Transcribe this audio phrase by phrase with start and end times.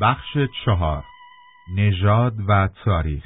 [0.00, 1.04] بخش چهار.
[1.76, 3.24] نژاد و تاریخ.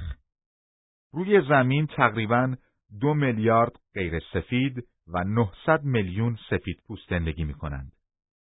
[1.13, 2.55] روی زمین تقریبا
[3.01, 7.93] دو میلیارد غیر سفید و 900 میلیون سفید پوست زندگی می کنند.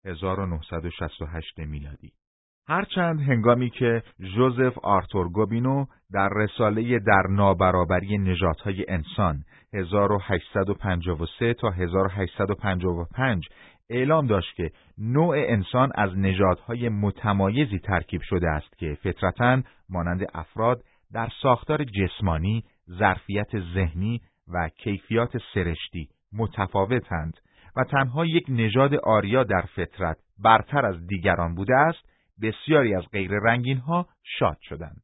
[0.06, 2.12] 1968 میلادی.
[2.68, 4.04] هرچند هنگامی که
[4.36, 9.44] جوزف آرتور گوبینو در رساله در نابرابری نژادهای انسان
[9.74, 13.48] 1853 تا 1855
[13.90, 20.84] اعلام داشت که نوع انسان از نژادهای متمایزی ترکیب شده است که فطرتا مانند افراد
[21.14, 27.38] در ساختار جسمانی، ظرفیت ذهنی و کیفیات سرشتی متفاوتند
[27.76, 32.10] و تنها یک نژاد آریا در فطرت برتر از دیگران بوده است،
[32.42, 35.02] بسیاری از غیر رنگین ها شاد شدند.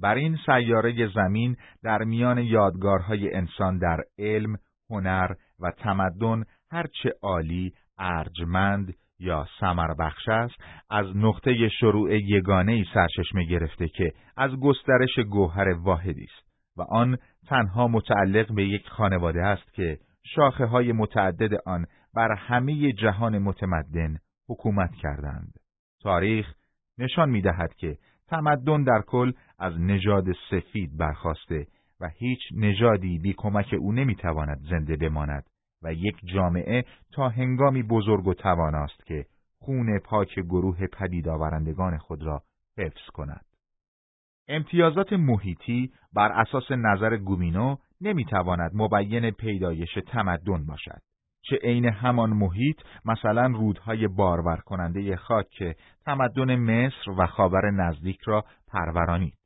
[0.00, 4.56] بر این سیاره زمین در میان یادگارهای انسان در علم،
[4.90, 10.54] هنر و تمدن هرچه عالی، ارجمند یا سمر بخش است
[10.90, 17.18] از نقطه شروع یگانه ای سرچشمه گرفته که از گسترش گوهر واحدی است و آن
[17.48, 19.98] تنها متعلق به یک خانواده است که
[20.34, 24.16] شاخه های متعدد آن بر همه جهان متمدن
[24.48, 25.52] حکومت کردند.
[26.02, 26.54] تاریخ
[26.98, 27.96] نشان می دهد که
[28.28, 31.66] تمدن در کل از نژاد سفید برخواسته
[32.00, 35.44] و هیچ نژادی بی کمک او نمی‌تواند زنده بماند
[35.82, 39.26] و یک جامعه تا هنگامی بزرگ و تواناست که
[39.58, 42.42] خون پاک گروه پدید آورندگان خود را
[42.78, 43.44] حفظ کند.
[44.48, 51.00] امتیازات محیطی بر اساس نظر گومینو نمی‌تواند مبین پیدایش تمدن باشد.
[51.42, 58.20] چه عین همان محیط مثلا رودهای بارور کننده خاک که تمدن مصر و خاور نزدیک
[58.20, 59.37] را پرورانید.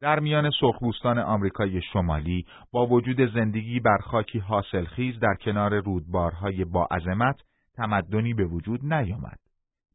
[0.00, 6.88] در میان سرخپوستان آمریکای شمالی با وجود زندگی بر خاکی حاصلخیز در کنار رودبارهای با
[6.90, 7.40] عظمت
[7.74, 9.38] تمدنی به وجود نیامد.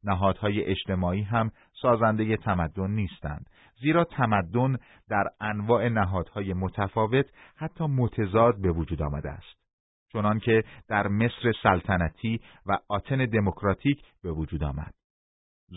[0.04, 3.50] نهادهای اجتماعی هم سازنده تمدن نیستند
[3.82, 4.78] زیرا تمدن
[5.10, 7.26] در انواع نهادهای متفاوت
[7.56, 9.66] حتی متضاد به وجود آمده است
[10.14, 14.94] چنانکه در مصر سلطنتی و آتن دموکراتیک به وجود آمد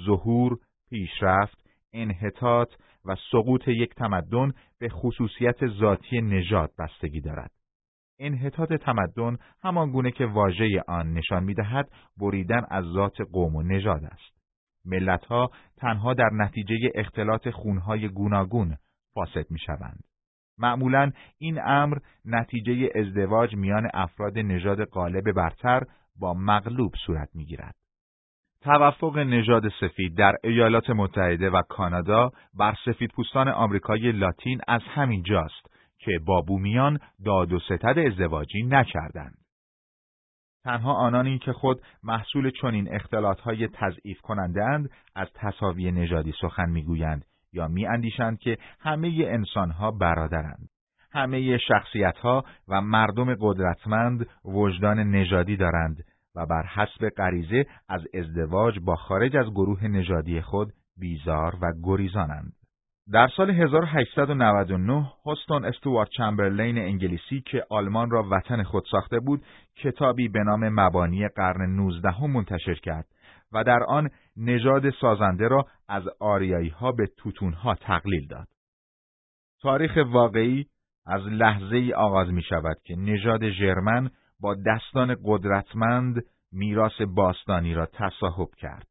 [0.07, 0.59] ظهور
[0.91, 1.59] پیشرفت
[1.93, 2.69] انحطاط
[3.05, 7.51] و سقوط یک تمدن به خصوصیت ذاتی نژاد بستگی دارد.
[8.21, 14.05] انحطاط تمدن همان گونه که واژه آن نشان می‌دهد بریدن از ذات قوم و نژاد
[14.05, 14.39] است.
[14.85, 18.77] ملتها تنها در نتیجه اختلاط خونهای گوناگون
[19.15, 20.05] فاسد می‌شوند.
[20.59, 25.83] معمولا این امر نتیجه ازدواج میان افراد نژاد غالب برتر
[26.21, 27.75] با مغلوب صورت می‌گیرد.
[28.63, 35.67] توفق نژاد سفید در ایالات متحده و کانادا بر سفیدپوستان آمریکای لاتین از همین جاست
[35.99, 39.39] که با بومیان داد و ستد ازدواجی نکردند.
[40.65, 47.25] تنها آنانی که خود محصول چنین اختلاطهای تضعیف کننده اند از تصاوی نژادی سخن می‌گویند
[47.53, 50.69] یا میاندیشند که همه انسانها برادرند.
[51.13, 56.05] همه شخصیتها و مردم قدرتمند وجدان نژادی دارند
[56.39, 62.53] و بر حسب غریزه از ازدواج با خارج از گروه نژادی خود بیزار و گریزانند.
[63.13, 69.43] در سال 1899 هستون استوارت چمبرلین انگلیسی که آلمان را وطن خود ساخته بود
[69.77, 73.07] کتابی به نام مبانی قرن 19 منتشر کرد
[73.53, 78.49] و در آن نژاد سازنده را از آریایی ها به توتون ها تقلیل داد.
[79.63, 80.67] تاریخ واقعی
[81.07, 84.11] از لحظه ای آغاز می شود که نژاد ژرمن
[84.41, 88.87] با دستان قدرتمند میراث باستانی را تصاحب کرد.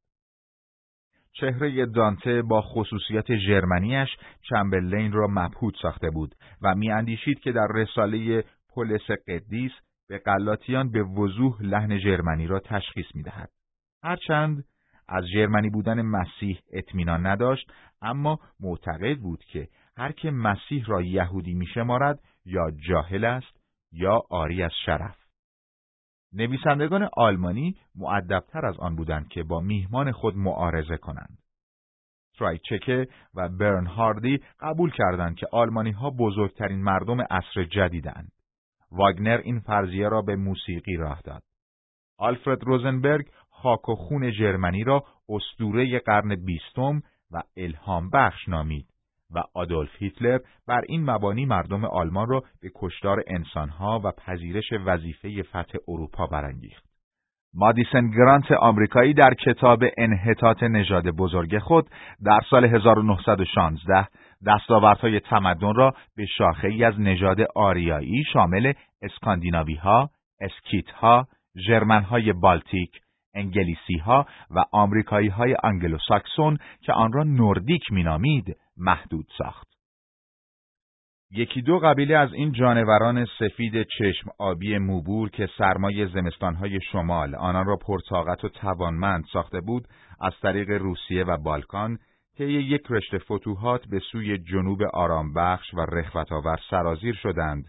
[1.34, 4.10] چهره دانته با خصوصیت ژرمنیش
[4.42, 9.72] چمبرلین را مبهوت ساخته بود و میاندیشید که در رساله پولس قدیس
[10.10, 13.50] به قلاتیان به وضوح لحن ژرمنی را تشخیص می‌دهد.
[14.04, 14.64] هرچند
[15.08, 17.72] از ژرمنی بودن مسیح اطمینان نداشت
[18.02, 23.58] اما معتقد بود که هر که مسیح را یهودی میشمارد یا جاهل است
[23.92, 25.27] یا آری از شرف
[26.34, 31.38] نویسندگان آلمانی معدبتر از آن بودند که با میهمان خود معارضه کنند.
[32.38, 38.32] ترایچکه و برنهاردی قبول کردند که آلمانی ها بزرگترین مردم عصر جدیدند.
[38.92, 41.44] واگنر این فرضیه را به موسیقی راه داد.
[42.18, 47.02] آلفرد روزنبرگ خاک و خون جرمنی را اسطوره قرن بیستم
[47.32, 48.88] و الهام بخش نامید.
[49.36, 55.44] و آدولف هیتلر بر این مبانی مردم آلمان را به کشتار انسانها و پذیرش وظیفه
[55.44, 56.88] فتح اروپا برانگیخت.
[57.54, 61.90] مادیسن گرانت آمریکایی در کتاب انحطاط نژاد بزرگ خود
[62.26, 64.08] در سال 1916
[64.48, 70.10] دستاوردهای تمدن را به شاخه ای از نژاد آریایی شامل اسکاندیناوی ها،
[70.42, 71.28] اسکیت ها،
[71.68, 72.92] ژرمن های بالتیک،
[73.34, 75.56] انگلیسی ها و آمریکایی های
[76.08, 79.68] ساکسون که آن را نوردیک مینامید محدود ساخت.
[81.32, 87.66] یکی دو قبیله از این جانوران سفید چشم آبی موبور که سرمای زمستانهای شمال آنان
[87.66, 89.88] را پرطاقت و توانمند ساخته بود
[90.22, 91.98] از طریق روسیه و بالکان
[92.38, 97.66] طی یک رشته فتوحات به سوی جنوب آرامبخش و رخوتآور سرازیر شدند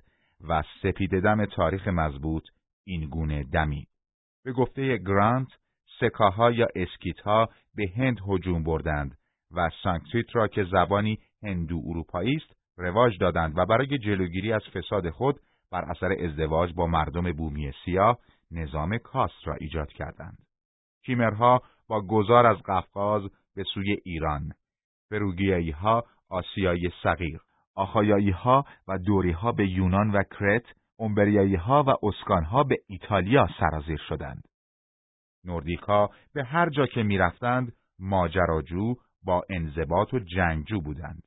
[0.49, 2.43] و سپید دم تاریخ مضبوط
[2.84, 3.87] این گونه دمی.
[4.44, 5.49] به گفته گرانت،
[6.00, 9.19] سکاها یا اسکیتها به هند هجوم بردند
[9.50, 15.11] و سانکتریت را که زبانی هندو اروپایی است رواج دادند و برای جلوگیری از فساد
[15.11, 15.40] خود
[15.73, 18.19] بر اثر ازدواج با مردم بومی سیاه
[18.50, 20.38] نظام کاست را ایجاد کردند.
[21.05, 23.23] کیمرها با گذار از قفقاز
[23.56, 24.52] به سوی ایران،
[25.11, 27.40] فروگیایی ها آسیای صغیر،
[27.75, 30.64] آخایایی ها و دوری ها به یونان و کرت،
[30.99, 34.49] امبریایی ها و اسکان ها به ایتالیا سرازیر شدند.
[35.45, 41.23] نوردیکا به هر جا که می‌رفتند ماجراجو با انضباط و جنگجو بودند.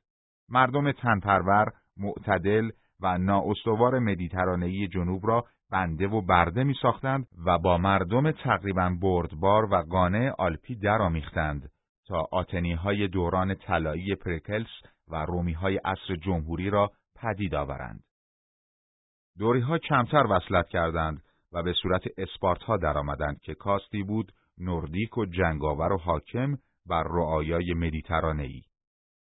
[0.49, 2.69] مردم تنپرور، معتدل
[2.99, 9.73] و نااستوار مدیترانه‌ای جنوب را بنده و برده می ساختند و با مردم تقریبا بردبار
[9.73, 11.69] و قانع آلپی درآمیختند
[12.07, 14.69] تا آتنی های دوران طلایی پرکلس
[15.07, 18.03] و رومی های عصر جمهوری را پدید آورند.
[19.39, 25.25] دوری ها کمتر وصلت کردند و به صورت اسپارتا درآمدند که کاستی بود نوردیک و
[25.25, 28.61] جنگاور و حاکم بر رعایای مدیترانه‌ای.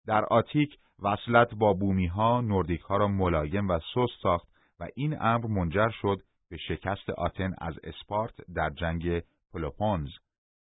[0.07, 4.47] در آتیک وصلت با بومی ها نوردیک ها را ملایم و سست ساخت
[4.79, 6.17] و این امر منجر شد
[6.49, 9.23] به شکست آتن از اسپارت در جنگ
[9.53, 10.09] پلوپونز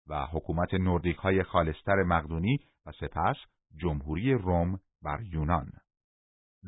[0.06, 3.36] و حکومت نوردیک های خالصتر مقدونی و سپس
[3.76, 5.70] جمهوری روم بر یونان.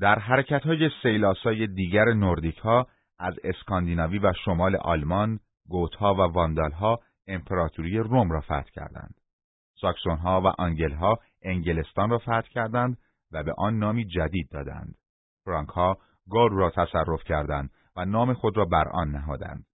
[0.01, 2.87] در حرکت های سیل‌آسای دیگر نوردیک ها
[3.19, 9.15] از اسکاندیناوی و شمال آلمان، گوتها و واندالها امپراتوری روم را فتح کردند.
[9.81, 12.99] ساکسون ها و آنگل ها انگلستان را فتح کردند
[13.33, 14.95] و به آن نامی جدید دادند.
[15.45, 15.97] فرانک ها
[16.31, 19.65] گال را تصرف کردند و نام خود را بر آن نهادند.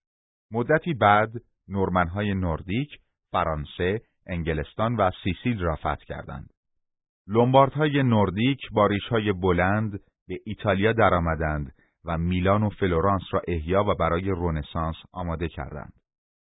[0.51, 1.31] مدتی بعد
[1.69, 2.99] نورمن های نوردیک
[3.33, 6.51] فرانسه، انگلستان و سیسیل را فتح کردند.
[7.75, 11.73] های نوردیک با های بلند به ایتالیا درآمدند
[12.05, 15.93] و میلان و فلورانس را احیا و برای رونسانس آماده کردند.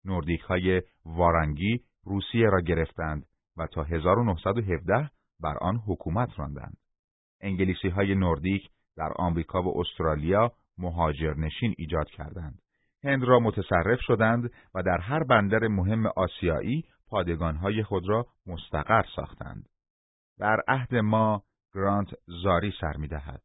[0.05, 3.27] نوردیک های وارنگی روسیه را گرفتند
[3.57, 5.11] و تا 1917
[5.41, 6.77] بر آن حکومت راندند.
[7.41, 12.59] انگلیسی های نوردیک در آمریکا و استرالیا مهاجرنشین ایجاد کردند.
[13.05, 19.69] هند را متصرف شدند و در هر بندر مهم آسیایی پادگانهای خود را مستقر ساختند.
[20.39, 21.43] در عهد ما
[21.75, 22.09] گرانت
[22.43, 23.43] زاری سر می‌دهد.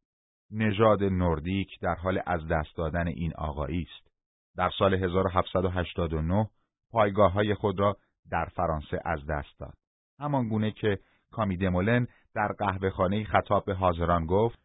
[0.52, 4.10] نژاد نوردیک در حال از دست دادن این آقایی است.
[4.58, 6.50] در سال 1789
[6.92, 7.98] پایگاه های خود را
[8.32, 9.74] در فرانسه از دست داد.
[10.20, 11.00] همان گونه که
[11.32, 14.60] کامی دمولن در قهوهخانه خطاب به حاضران گفت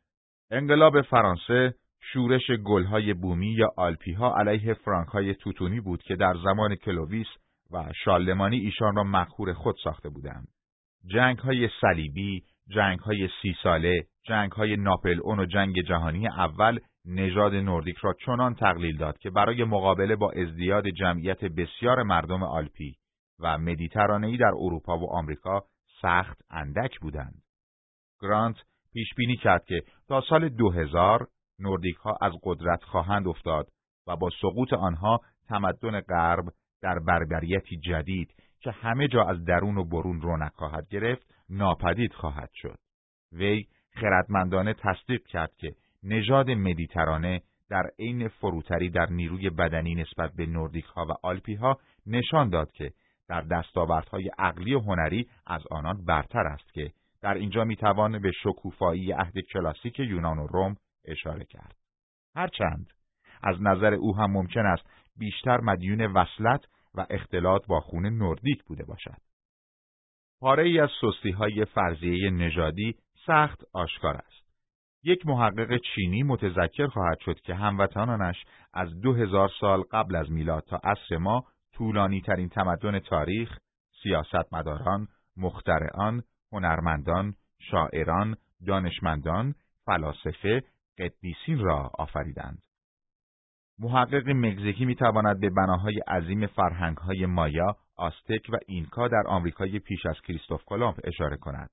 [0.50, 1.74] انقلاب فرانسه
[2.12, 7.26] شورش گلهای بومی یا آلپیها علیه فرانکهای توتونی بود که در زمان کلوویس
[7.70, 10.48] و شالمانی ایشان را مخور خود ساخته بودند.
[11.06, 16.78] جنگ های صلیبی، جنگ های سی ساله، جنگ های ناپل اون و جنگ جهانی اول
[17.04, 22.94] نژاد نوردیک را چنان تقلیل داد که برای مقابله با ازدیاد جمعیت بسیار مردم آلپی
[23.40, 25.64] و مدیترانه‌ای در اروپا و آمریکا
[26.02, 27.42] سخت اندک بودند.
[28.20, 28.56] گرانت
[28.92, 31.26] پیش بینی کرد که تا سال 2000
[31.58, 33.66] نوردیک ها از قدرت خواهند افتاد
[34.06, 36.44] و با سقوط آنها تمدن غرب
[36.82, 42.50] در بربریتی جدید که همه جا از درون و برون رونق خواهد گرفت ناپدید خواهد
[42.54, 42.78] شد.
[43.32, 50.46] وی خردمندانه تصدیق کرد که نژاد مدیترانه در عین فروتری در نیروی بدنی نسبت به
[50.46, 52.92] نوردیک ها و آلپی ها نشان داد که
[53.28, 59.12] در دستاوردهای عقلی و هنری از آنان برتر است که در اینجا می‌توان به شکوفایی
[59.12, 61.76] عهد کلاسیک یونان و روم اشاره کرد.
[62.36, 62.86] هرچند
[63.42, 64.86] از نظر او هم ممکن است
[65.16, 69.16] بیشتر مدیون وصلت و اختلاط با خون نوردیک بوده باشد.
[70.44, 72.94] پاره ای از سستی های فرضیه نژادی
[73.26, 74.44] سخت آشکار است.
[75.04, 80.62] یک محقق چینی متذکر خواهد شد که هموطنانش از دو هزار سال قبل از میلاد
[80.62, 83.58] تا عصر ما طولانی ترین تمدن تاریخ،
[84.02, 86.22] سیاستمداران، مخترعان،
[86.52, 87.34] هنرمندان،
[87.70, 88.36] شاعران،
[88.66, 89.54] دانشمندان،
[89.86, 90.62] فلاسفه،
[90.98, 92.62] قدیسین را آفریدند.
[93.78, 100.20] محقق مگزیکی می‌تواند به بناهای عظیم فرهنگهای مایا، آستک و اینکا در آمریکای پیش از
[100.20, 101.70] کریستوف کلمب اشاره کند.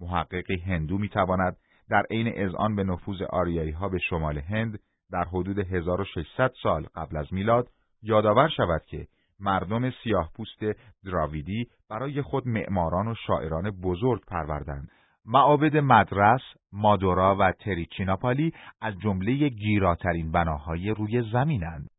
[0.00, 1.56] محققی هندو می‌تواند
[1.90, 4.78] در عین اذعان به نفوذ آریایی ها به شمال هند
[5.10, 7.68] در حدود 1600 سال قبل از میلاد
[8.02, 9.06] یادآور شود که
[9.40, 14.88] مردم سیاه پوست دراویدی برای خود معماران و شاعران بزرگ پروردند.
[15.26, 16.40] معابد مدرس،
[16.72, 21.90] مادورا و تریچیناپالی از جمله گیراترین بناهای روی زمینند.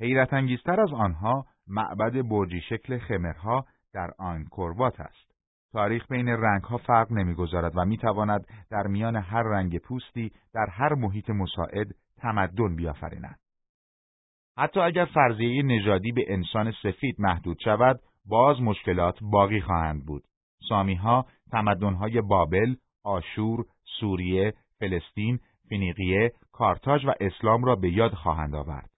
[0.00, 5.32] حیرت انگیزتر از آنها معبد برجی شکل خمرها در آنکوروات است.
[5.72, 11.30] تاریخ بین رنگها فرق نمی‌گذارد و می‌تواند در میان هر رنگ پوستی در هر محیط
[11.30, 13.38] مساعد تمدن بیافریند.
[14.58, 20.24] حتی اگر فرضیه نژادی به انسان سفید محدود شود، باز مشکلات باقی خواهند بود.
[20.68, 23.64] سامیها تمدنهای بابل، آشور،
[24.00, 28.90] سوریه، فلسطین، فینیقیه، کارتاژ و اسلام را به یاد خواهند آورد.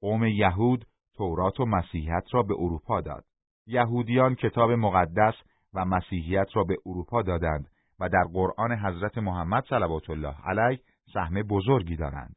[0.00, 0.84] قوم یهود
[1.16, 3.24] تورات و مسیحیت را به اروپا داد.
[3.66, 5.34] یهودیان کتاب مقدس
[5.74, 7.68] و مسیحیت را به اروپا دادند
[8.00, 10.80] و در قرآن حضرت محمد صلوات الله علیه
[11.14, 12.36] سهم بزرگی دارند.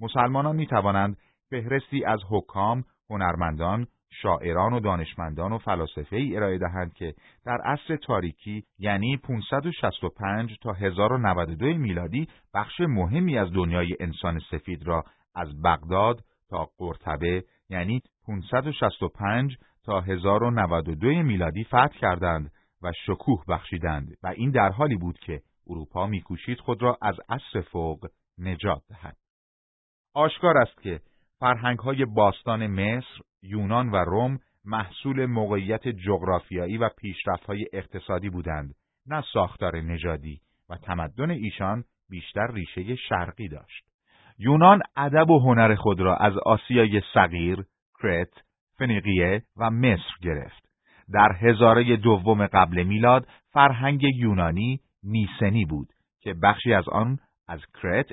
[0.00, 1.16] مسلمانان می توانند
[1.50, 7.96] فهرستی از حکام، هنرمندان، شاعران و دانشمندان و فلاسفه ای ارائه دهند که در عصر
[7.96, 16.24] تاریکی یعنی 565 تا 1092 میلادی بخش مهمی از دنیای انسان سفید را از بغداد
[16.48, 22.50] تا قرطبه یعنی 565 تا 1092 میلادی فتح کردند
[22.82, 27.60] و شکوه بخشیدند و این در حالی بود که اروپا میکوشید خود را از عصر
[27.60, 28.06] فوق
[28.38, 29.16] نجات دهد.
[30.14, 31.00] آشکار است که
[31.38, 38.74] فرهنگ های باستان مصر، یونان و روم محصول موقعیت جغرافیایی و پیشرفت های اقتصادی بودند،
[39.06, 40.40] نه ساختار نژادی
[40.70, 43.84] و تمدن ایشان بیشتر ریشه شرقی داشت.
[44.38, 47.64] یونان ادب و هنر خود را از آسیای صغیر،
[48.02, 48.32] کرت،
[48.78, 50.66] فنیقیه و مصر گرفت.
[51.12, 55.88] در هزاره دوم قبل میلاد فرهنگ یونانی میسنی بود
[56.20, 58.06] که بخشی از آن از کرت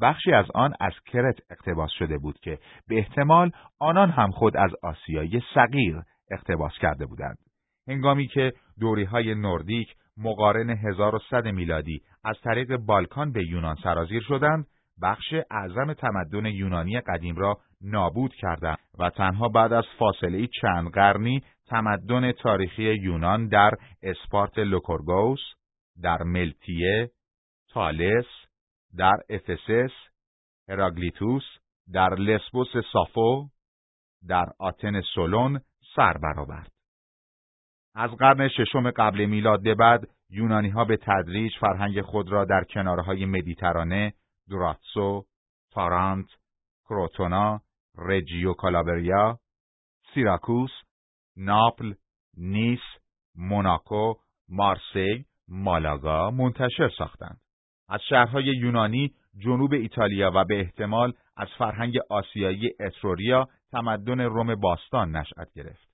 [0.00, 2.58] بخشی از آن از کرت اقتباس شده بود که
[2.88, 7.38] به احتمال آنان هم خود از آسیای صغیر اقتباس کرده بودند.
[7.88, 14.66] هنگامی که دوری های نوردیک مقارن 1100 میلادی از طریق بالکان به یونان سرازیر شدند،
[15.02, 21.42] بخش اعظم تمدن یونانی قدیم را نابود کردند و تنها بعد از فاصله چند قرنی
[21.66, 23.70] تمدن تاریخی یونان در
[24.02, 25.40] اسپارت لوکورگوس،
[26.02, 27.10] در ملتیه،
[27.68, 28.26] تالس،
[28.98, 29.92] در افسس،
[30.68, 31.42] هراکلیتوس،
[31.92, 33.48] در لسبوس سافو،
[34.28, 35.60] در آتن سولون
[35.96, 36.72] سر برآورد.
[37.94, 42.64] از قرن ششم قبل میلاد به بعد یونانی ها به تدریج فرهنگ خود را در
[42.64, 44.14] کنارهای مدیترانه،
[44.50, 45.24] دراتسو،
[45.70, 46.26] تارانت،
[46.84, 47.60] کروتونا،
[47.98, 49.38] رجیو کالابریا،
[50.14, 50.70] سیراکوس،
[51.36, 51.94] ناپل،
[52.36, 52.80] نیس،
[53.34, 54.14] موناکو،
[54.48, 57.43] مارسی، مالاگا منتشر ساختند.
[57.88, 65.16] از شهرهای یونانی جنوب ایتالیا و به احتمال از فرهنگ آسیایی اتروریا تمدن روم باستان
[65.16, 65.88] نشأت گرفت.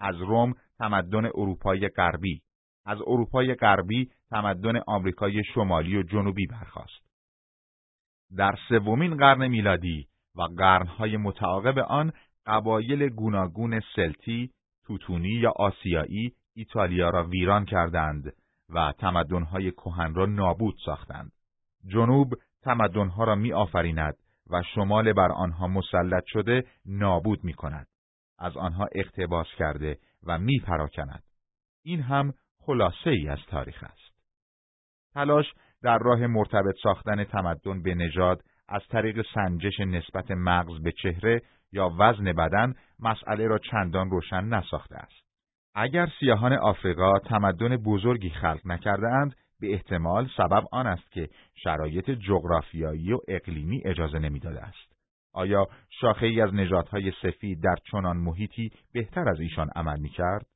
[0.00, 2.42] از روم تمدن اروپای غربی،
[2.86, 7.06] از اروپای غربی تمدن آمریکای شمالی و جنوبی برخاست.
[8.36, 12.12] در سومین قرن میلادی و قرنهای متعاقب آن
[12.46, 14.50] قبایل گوناگون سلتی،
[14.86, 18.32] توتونی یا آسیایی ایتالیا را ویران کردند
[18.68, 21.32] و تمدنهای کهن را نابود ساختند.
[21.86, 24.14] جنوب تمدنها را می آفریند
[24.50, 27.86] و شمال بر آنها مسلط شده نابود می کند.
[28.38, 31.22] از آنها اقتباس کرده و می پراکند.
[31.84, 34.16] این هم خلاصه ای از تاریخ است.
[35.14, 35.46] تلاش
[35.82, 41.90] در راه مرتبط ساختن تمدن به نژاد از طریق سنجش نسبت مغز به چهره یا
[41.98, 45.26] وزن بدن مسئله را چندان روشن نساخته است.
[45.74, 52.10] اگر سیاهان آفریقا تمدن بزرگی خلق نکرده اند، به احتمال سبب آن است که شرایط
[52.10, 54.96] جغرافیایی و اقلیمی اجازه نمی‌داده است.
[55.32, 55.66] آیا
[56.00, 60.46] شاخه ای از نژادهای سفید در چنان محیطی بهتر از ایشان عمل می کرد؟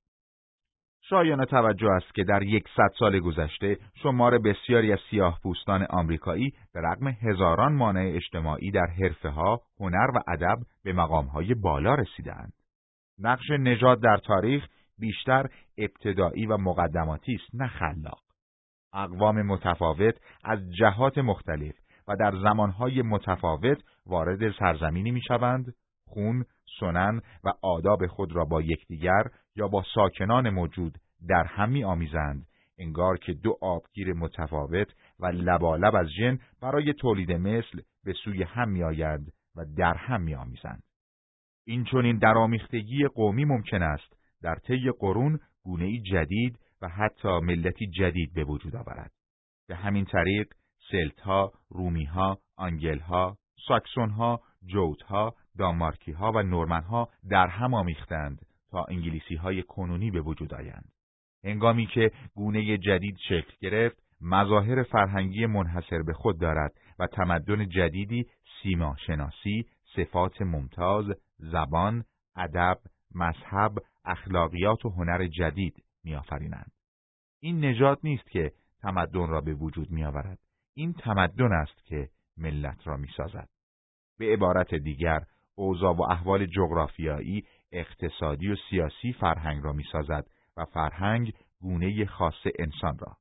[1.03, 6.81] شایان توجه است که در یکصد سال گذشته شمار بسیاری از سیاه پوستان آمریکایی به
[6.81, 12.53] رغم هزاران مانع اجتماعی در حرفه ها، هنر و ادب به مقام های بالا رسیدند.
[13.19, 14.67] نقش نژاد در تاریخ
[14.99, 15.47] بیشتر
[15.79, 18.30] ابتدایی و مقدماتی است نه خلاق.
[18.93, 21.75] اقوام متفاوت از جهات مختلف
[22.09, 25.75] و در زمانهای متفاوت وارد سرزمینی می‌شوند
[26.07, 26.45] خون،
[26.81, 29.25] سنن و آداب خود را با یکدیگر
[29.57, 32.47] یا با ساکنان موجود در هم می آمیزند
[32.79, 34.89] انگار که دو آبگیر متفاوت
[35.21, 40.21] و لبالب از جن برای تولید مثل به سوی هم می آیند و در هم
[40.21, 40.83] می آمیزند.
[41.67, 48.35] این چونین درآمیختگی قومی ممکن است در طی قرون گونه جدید و حتی ملتی جدید
[48.35, 49.13] به وجود آورد.
[49.69, 50.53] به همین طریق
[51.69, 53.37] رومیها، آنگلها،
[53.69, 60.21] ساکسونها، جوتها، دانمارکی ها و نورمن ها در هم آمیختند تا انگلیسی های کنونی به
[60.21, 60.93] وجود آیند.
[61.45, 68.27] هنگامی که گونه جدید شکل گرفت، مظاهر فرهنگی منحصر به خود دارد و تمدن جدیدی
[68.63, 71.07] سیما شناسی، صفات ممتاز،
[71.39, 72.05] زبان،
[72.37, 72.79] ادب،
[73.15, 73.73] مذهب،
[74.05, 76.73] اخلاقیات و هنر جدید میآفرینند.
[77.41, 80.39] این نژاد نیست که تمدن را به وجود میآورد.
[80.75, 83.49] این تمدن است که ملت را می‌سازد.
[84.19, 85.21] به عبارت دیگر،
[85.55, 90.27] اوضاع و احوال جغرافیایی، اقتصادی و سیاسی فرهنگ را می‌سازد
[90.57, 93.17] و فرهنگ گونه خاص انسان را.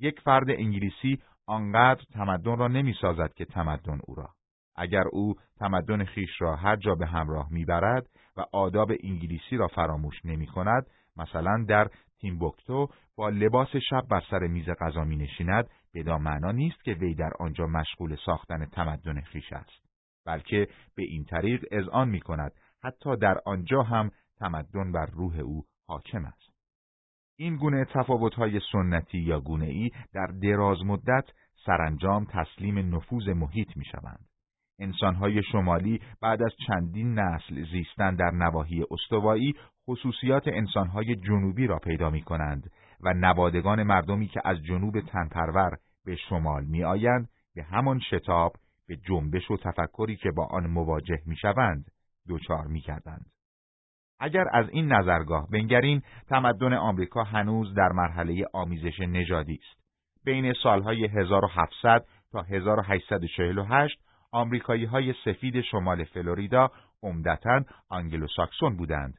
[0.00, 4.28] یک فرد انگلیسی آنقدر تمدن را نمی‌سازد که تمدن او را.
[4.76, 10.24] اگر او تمدن خیش را هر جا به همراه می‌برد و آداب انگلیسی را فراموش
[10.24, 10.86] نمی کند،
[11.18, 11.88] مثلا در
[12.20, 17.14] تیمبوکتو با لباس شب بر سر میز غذا می نشیند، بدان معنا نیست که وی
[17.14, 19.88] در آنجا مشغول ساختن تمدن خیش است،
[20.26, 22.52] بلکه به این طریق اذعان می کند
[22.84, 26.58] حتی در آنجا هم تمدن بر روح او حاکم است.
[27.38, 31.24] این گونه تفاوت‌های سنتی یا گونه ای در دراز مدت
[31.66, 34.26] سرانجام تسلیم نفوذ محیط می شوند.
[34.80, 39.54] انسانهای شمالی بعد از چندین نسل زیستن در نواحی استوایی
[39.88, 46.16] خصوصیات انسانهای جنوبی را پیدا می کنند و نوادگان مردمی که از جنوب تنپرور به
[46.16, 48.52] شمال می آیند به همان شتاب
[48.88, 51.90] به جنبش و تفکری که با آن مواجه می شوند
[52.28, 53.26] دچار می کردند.
[54.20, 59.78] اگر از این نظرگاه بنگریم تمدن آمریکا هنوز در مرحله آمیزش نژادی است.
[60.24, 64.00] بین سالهای 1700 تا 1848
[64.32, 66.70] آمریکایی های سفید شمال فلوریدا
[67.02, 69.14] عمدتا آنگلوساکسون بودند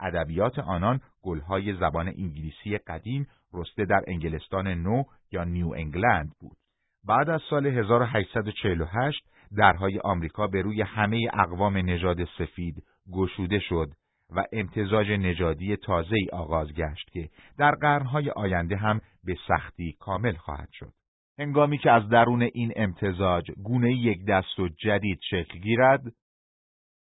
[0.00, 5.02] ادبیات آنان گلهای زبان انگلیسی قدیم رسته در انگلستان نو
[5.32, 6.56] یا نیو انگلند بود.
[7.04, 9.22] بعد از سال 1848
[9.56, 13.92] درهای آمریکا به روی همه اقوام نژاد سفید گشوده شد
[14.36, 20.68] و امتزاج نژادی تازه‌ای آغاز گشت که در قرنهای آینده هم به سختی کامل خواهد
[20.72, 20.92] شد.
[21.38, 26.02] هنگامی که از درون این امتزاج گونه یک دست و جدید شکل گیرد،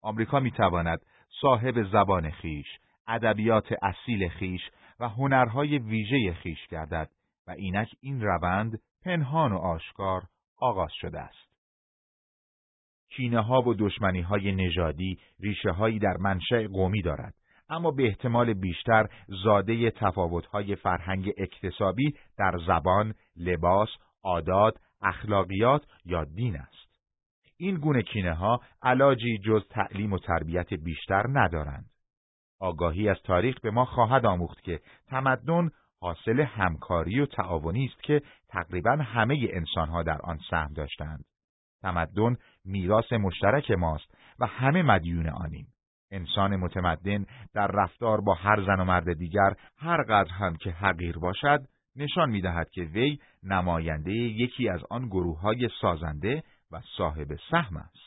[0.02, 1.00] آمریکا می‌تواند
[1.40, 2.66] صاحب زبان خیش،
[3.08, 4.60] ادبیات اصیل خیش
[5.00, 7.10] و هنرهای ویژه خیش گردد
[7.46, 10.22] و اینک این روند پنهان و آشکار
[10.60, 11.52] آغاز شده است.
[13.08, 17.34] کینه ها و دشمنی های نژادی ریشه هایی در منشأ قومی دارد
[17.68, 19.06] اما به احتمال بیشتر
[19.44, 23.88] زاده تفاوت های فرهنگ اکتسابی در زبان، لباس،
[24.22, 26.91] عادات، اخلاقیات یا دین است.
[27.62, 31.90] این گونه کینه ها علاجی جز تعلیم و تربیت بیشتر ندارند.
[32.60, 35.70] آگاهی از تاریخ به ما خواهد آموخت که تمدن
[36.00, 41.24] حاصل همکاری و تعاونی است که تقریبا همه انسانها در آن سهم داشتند.
[41.82, 45.66] تمدن میراث مشترک ماست و همه مدیون آنیم.
[46.10, 51.18] انسان متمدن در رفتار با هر زن و مرد دیگر هر قدر هم که حقیر
[51.18, 51.60] باشد
[51.96, 56.42] نشان می‌دهد که وی نماینده یکی از آن گروه های سازنده
[56.72, 58.01] و صاحب سهم است.